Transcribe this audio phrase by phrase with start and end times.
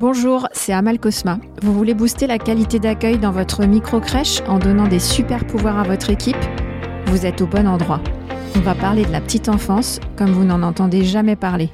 [0.00, 1.38] Bonjour, c'est Amal Cosma.
[1.62, 5.84] Vous voulez booster la qualité d'accueil dans votre micro-crèche en donnant des super pouvoirs à
[5.84, 6.36] votre équipe?
[7.06, 8.00] Vous êtes au bon endroit.
[8.56, 11.70] On va parler de la petite enfance comme vous n'en entendez jamais parler.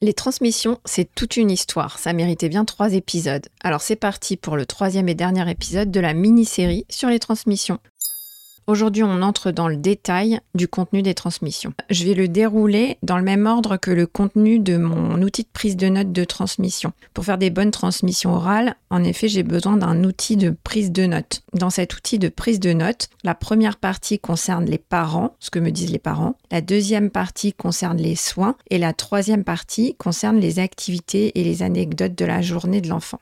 [0.00, 1.98] Les transmissions, c'est toute une histoire.
[1.98, 3.46] Ça méritait bien trois épisodes.
[3.62, 7.80] Alors c'est parti pour le troisième et dernier épisode de la mini-série sur les transmissions.
[8.66, 11.74] Aujourd'hui, on entre dans le détail du contenu des transmissions.
[11.90, 15.48] Je vais le dérouler dans le même ordre que le contenu de mon outil de
[15.52, 16.92] prise de notes de transmission.
[17.12, 21.04] Pour faire des bonnes transmissions orales, en effet, j'ai besoin d'un outil de prise de
[21.04, 21.42] notes.
[21.52, 25.58] Dans cet outil de prise de notes, la première partie concerne les parents, ce que
[25.58, 26.36] me disent les parents.
[26.50, 31.62] La deuxième partie concerne les soins et la troisième partie concerne les activités et les
[31.62, 33.20] anecdotes de la journée de l'enfant.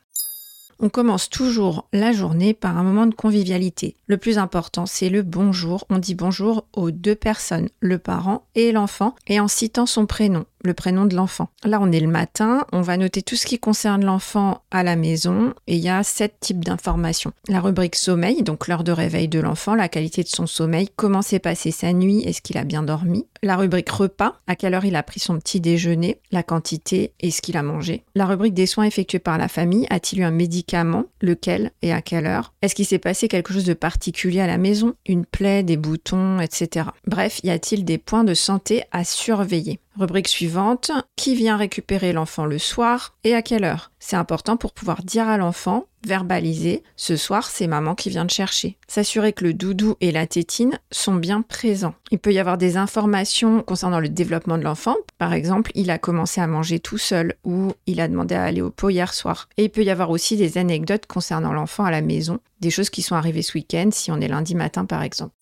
[0.78, 3.96] On commence toujours la journée par un moment de convivialité.
[4.06, 5.84] Le plus important, c'est le bonjour.
[5.90, 10.44] On dit bonjour aux deux personnes, le parent et l'enfant, et en citant son prénom
[10.62, 11.48] le prénom de l'enfant.
[11.64, 14.96] Là, on est le matin, on va noter tout ce qui concerne l'enfant à la
[14.96, 17.32] maison et il y a sept types d'informations.
[17.48, 21.22] La rubrique sommeil, donc l'heure de réveil de l'enfant, la qualité de son sommeil, comment
[21.22, 23.26] s'est passée sa nuit, est-ce qu'il a bien dormi.
[23.42, 27.32] La rubrique repas, à quelle heure il a pris son petit déjeuner, la quantité et
[27.32, 28.04] ce qu'il a mangé.
[28.14, 32.02] La rubrique des soins effectués par la famille, a-t-il eu un médicament, lequel et à
[32.02, 32.52] quelle heure.
[32.62, 36.40] Est-ce qu'il s'est passé quelque chose de particulier à la maison, une plaie, des boutons,
[36.40, 36.86] etc.
[37.06, 42.46] Bref, y a-t-il des points de santé à surveiller Rubrique suivante, qui vient récupérer l'enfant
[42.46, 43.90] le soir et à quelle heure?
[43.98, 48.32] C'est important pour pouvoir dire à l'enfant, verbaliser, ce soir c'est maman qui vient te
[48.32, 48.78] chercher.
[48.88, 51.94] S'assurer que le doudou et la tétine sont bien présents.
[52.10, 54.96] Il peut y avoir des informations concernant le développement de l'enfant.
[55.18, 58.62] Par exemple, il a commencé à manger tout seul ou il a demandé à aller
[58.62, 59.48] au pot hier soir.
[59.58, 62.90] Et il peut y avoir aussi des anecdotes concernant l'enfant à la maison, des choses
[62.90, 65.34] qui sont arrivées ce week-end si on est lundi matin par exemple.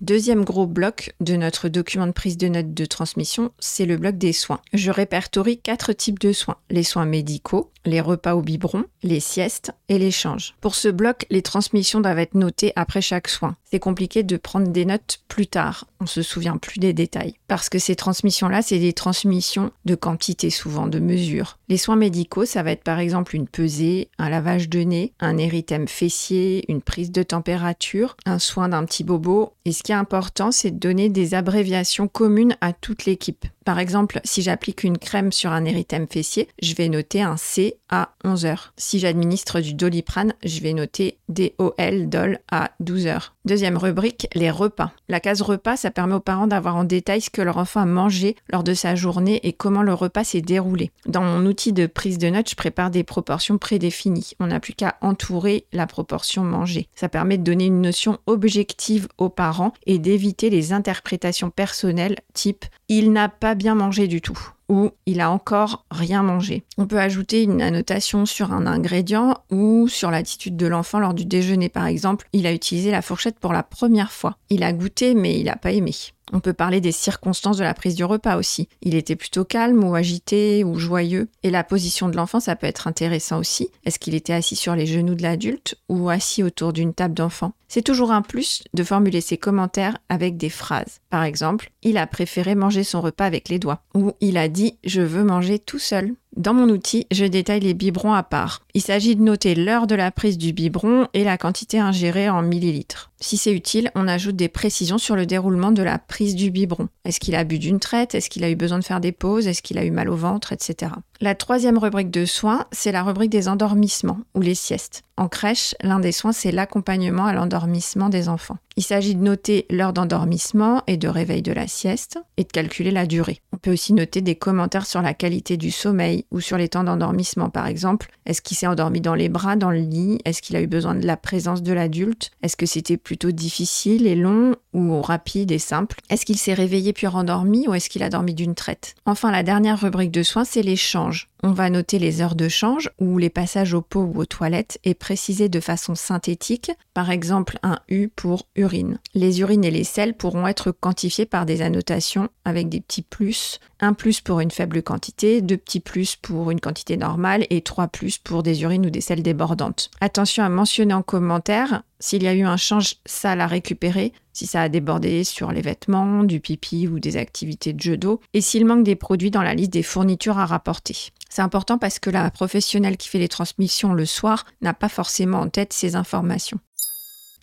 [0.00, 4.16] Deuxième gros bloc de notre document de prise de notes de transmission, c'est le bloc
[4.16, 4.60] des soins.
[4.72, 6.56] Je répertorie quatre types de soins.
[6.70, 10.54] Les soins médicaux, les repas au biberon, les siestes et l'échange.
[10.60, 13.56] Pour ce bloc, les transmissions doivent être notées après chaque soin.
[13.64, 17.34] C'est compliqué de prendre des notes plus tard, on se souvient plus des détails.
[17.48, 21.58] Parce que ces transmissions-là, c'est des transmissions de quantité souvent, de mesure.
[21.68, 25.38] Les soins médicaux, ça va être par exemple une pesée, un lavage de nez, un
[25.38, 29.52] érythème fessier, une prise de température, un soin d'un petit bobo.
[29.64, 33.46] Et ce qui est important, c'est de donner des abréviations communes à toute l'équipe.
[33.64, 37.76] Par exemple, si j'applique une crème sur un érythème fessier, je vais noter un C
[37.90, 38.72] à 11 heures.
[38.76, 43.34] Si j'administre du doliprane, je vais noter DOL, DOL à 12 heures.
[43.44, 44.92] Deuxième rubrique, les repas.
[45.08, 47.86] La case repas, ça permet aux parents d'avoir en détail ce que leur enfant a
[47.86, 50.90] mangé lors de sa journée et comment le repas s'est déroulé.
[51.06, 54.32] Dans mon outil de prise de notes, je prépare des proportions prédéfinies.
[54.40, 56.88] On n'a plus qu'à entourer la proportion mangée.
[56.94, 62.64] Ça permet de donner une notion objective aux parents et d'éviter les interprétations personnelles type
[62.88, 66.62] il n'a pas bien mangé du tout ou il a encore rien mangé.
[66.76, 71.24] On peut ajouter une annotation sur un ingrédient ou sur l'attitude de l'enfant lors du
[71.24, 72.28] déjeuner par exemple.
[72.32, 74.36] Il a utilisé la fourchette pour la première fois.
[74.50, 75.92] Il a goûté mais il n'a pas aimé.
[76.32, 78.68] On peut parler des circonstances de la prise du repas aussi.
[78.82, 81.28] Il était plutôt calme ou agité ou joyeux.
[81.42, 83.70] Et la position de l'enfant, ça peut être intéressant aussi.
[83.84, 87.52] Est-ce qu'il était assis sur les genoux de l'adulte ou assis autour d'une table d'enfant?
[87.68, 91.00] C'est toujours un plus de formuler ses commentaires avec des phrases.
[91.10, 93.82] Par exemple, il a préféré manger son repas avec les doigts.
[93.94, 96.14] Ou il a dit je veux manger tout seul.
[96.36, 98.60] Dans mon outil, je détaille les biberons à part.
[98.74, 102.42] Il s'agit de noter l'heure de la prise du biberon et la quantité ingérée en
[102.42, 103.10] millilitres.
[103.20, 106.88] Si c'est utile, on ajoute des précisions sur le déroulement de la prise du biberon.
[107.04, 108.14] Est-ce qu'il a bu d'une traite?
[108.14, 109.48] Est-ce qu'il a eu besoin de faire des pauses?
[109.48, 110.52] Est-ce qu'il a eu mal au ventre?
[110.52, 110.92] Etc.
[111.20, 115.02] La troisième rubrique de soins, c'est la rubrique des endormissements ou les siestes.
[115.18, 118.58] En crèche, l'un des soins, c'est l'accompagnement à l'endormissement des enfants.
[118.76, 122.92] Il s'agit de noter l'heure d'endormissement et de réveil de la sieste et de calculer
[122.92, 123.40] la durée.
[123.52, 126.84] On peut aussi noter des commentaires sur la qualité du sommeil ou sur les temps
[126.84, 128.12] d'endormissement par exemple.
[128.26, 130.20] Est-ce qu'il s'est endormi dans les bras, dans le lit?
[130.24, 132.30] Est-ce qu'il a eu besoin de la présence de l'adulte?
[132.44, 135.96] Est-ce que c'était plutôt difficile et long ou rapide et simple?
[136.08, 138.94] Est-ce qu'il s'est réveillé puis rendormi ou est-ce qu'il a dormi d'une traite?
[139.04, 141.28] Enfin, la dernière rubrique de soins, c'est l'échange.
[141.42, 144.78] On va noter les heures de change ou les passages au pot ou aux toilettes
[144.82, 148.98] et préciser de façon synthétique, par exemple un U pour urine.
[149.14, 153.60] Les urines et les sels pourront être quantifiés par des annotations avec des petits plus,
[153.78, 157.86] un plus pour une faible quantité, deux petits plus pour une quantité normale et trois
[157.86, 159.90] plus pour des urines ou des sels débordantes.
[160.00, 164.46] Attention à mentionner en commentaire s'il y a eu un change sale à récupérer, si
[164.46, 168.40] ça a débordé sur les vêtements, du pipi ou des activités de jeu d'eau, et
[168.40, 170.96] s'il manque des produits dans la liste des fournitures à rapporter.
[171.28, 175.40] C'est important parce que la professionnelle qui fait les transmissions le soir n'a pas forcément
[175.40, 176.60] en tête ces informations.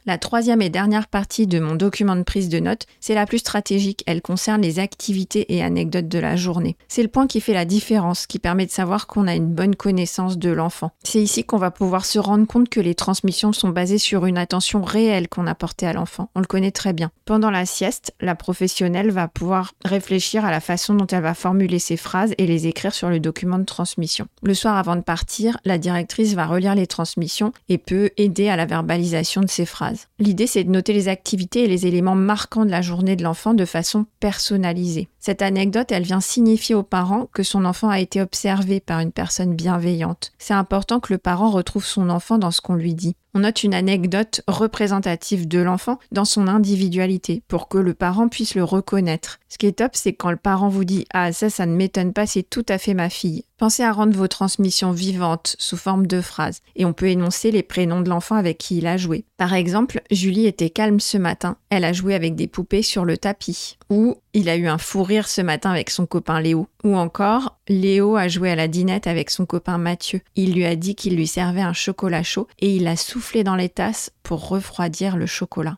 [0.07, 3.39] La troisième et dernière partie de mon document de prise de notes, c'est la plus
[3.39, 4.03] stratégique.
[4.05, 6.77] Elle concerne les activités et anecdotes de la journée.
[6.87, 9.75] C'est le point qui fait la différence, qui permet de savoir qu'on a une bonne
[9.75, 10.91] connaissance de l'enfant.
[11.03, 14.37] C'est ici qu'on va pouvoir se rendre compte que les transmissions sont basées sur une
[14.37, 16.29] attention réelle qu'on a portée à l'enfant.
[16.35, 17.09] On le connaît très bien.
[17.25, 21.79] Pendant la sieste, la professionnelle va pouvoir réfléchir à la façon dont elle va formuler
[21.79, 24.27] ses phrases et les écrire sur le document de transmission.
[24.43, 28.55] Le soir avant de partir, la directrice va relire les transmissions et peut aider à
[28.55, 29.94] la verbalisation de ses phrases.
[30.19, 33.53] L'idée, c'est de noter les activités et les éléments marquants de la journée de l'enfant
[33.53, 35.07] de façon personnalisée.
[35.19, 39.12] Cette anecdote, elle vient signifier aux parents que son enfant a été observé par une
[39.12, 40.33] personne bienveillante.
[40.38, 43.15] C'est important que le parent retrouve son enfant dans ce qu'on lui dit.
[43.37, 48.55] On note une anecdote représentative de l'enfant dans son individualité pour que le parent puisse
[48.55, 49.39] le reconnaître.
[49.49, 52.13] Ce qui est top, c'est quand le parent vous dit Ah, ça, ça ne m'étonne
[52.13, 53.43] pas, c'est tout à fait ma fille.
[53.57, 57.63] Pensez à rendre vos transmissions vivantes sous forme de phrases et on peut énoncer les
[57.63, 59.25] prénoms de l'enfant avec qui il a joué.
[59.35, 63.17] Par exemple, Julie était calme ce matin, elle a joué avec des poupées sur le
[63.17, 63.77] tapis.
[63.89, 66.67] Ou il a eu un fou rire ce matin avec son copain Léo.
[66.83, 70.21] Ou encore, Léo a joué à la dinette avec son copain Mathieu.
[70.35, 73.55] Il lui a dit qu'il lui servait un chocolat chaud et il a soufflé dans
[73.55, 75.77] les tasses pour refroidir le chocolat.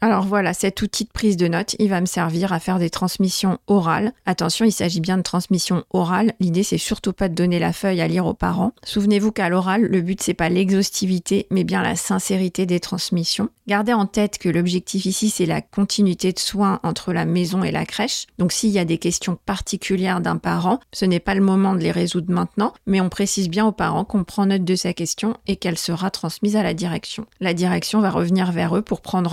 [0.00, 2.90] Alors voilà, cet outil de prise de notes, il va me servir à faire des
[2.90, 4.12] transmissions orales.
[4.26, 6.34] Attention, il s'agit bien de transmission orale.
[6.40, 8.72] L'idée, c'est surtout pas de donner la feuille à lire aux parents.
[8.84, 13.48] Souvenez-vous qu'à l'oral, le but, c'est pas l'exhaustivité, mais bien la sincérité des transmissions.
[13.66, 17.70] Gardez en tête que l'objectif ici, c'est la continuité de soins entre la maison et
[17.70, 18.26] la crèche.
[18.38, 21.80] Donc s'il y a des questions particulières d'un parent, ce n'est pas le moment de
[21.80, 25.38] les résoudre maintenant, mais on précise bien aux parents qu'on prend note de sa question
[25.46, 27.24] et qu'elle sera transmise à la direction.
[27.40, 29.32] La direction va revenir vers eux pour prendre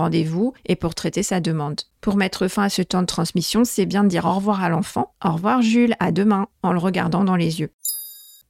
[0.65, 1.81] et pour traiter sa demande.
[2.01, 4.69] Pour mettre fin à ce temps de transmission, c'est bien de dire au revoir à
[4.69, 5.13] l'enfant.
[5.23, 7.71] Au revoir Jules, à demain, en le regardant dans les yeux.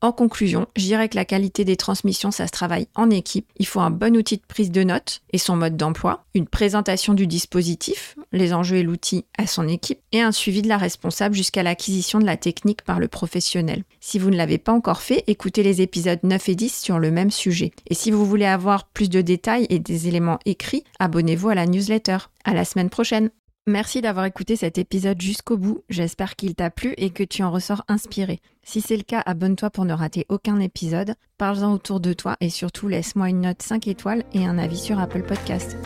[0.03, 3.45] En conclusion, je dirais que la qualité des transmissions, ça se travaille en équipe.
[3.57, 7.13] Il faut un bon outil de prise de notes et son mode d'emploi, une présentation
[7.13, 11.35] du dispositif, les enjeux et l'outil à son équipe, et un suivi de la responsable
[11.35, 13.83] jusqu'à l'acquisition de la technique par le professionnel.
[13.99, 17.11] Si vous ne l'avez pas encore fait, écoutez les épisodes 9 et 10 sur le
[17.11, 17.71] même sujet.
[17.87, 21.67] Et si vous voulez avoir plus de détails et des éléments écrits, abonnez-vous à la
[21.67, 22.17] newsletter.
[22.43, 23.29] À la semaine prochaine!
[23.67, 25.83] Merci d'avoir écouté cet épisode jusqu'au bout.
[25.87, 28.39] J'espère qu'il t'a plu et que tu en ressors inspiré.
[28.63, 31.13] Si c'est le cas, abonne-toi pour ne rater aucun épisode.
[31.37, 34.99] Parle-en autour de toi et surtout laisse-moi une note 5 étoiles et un avis sur
[34.99, 35.77] Apple Podcast.